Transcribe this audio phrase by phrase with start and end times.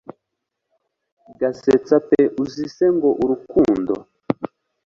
[1.39, 3.93] gasetsa pe uzi se ngo urukundo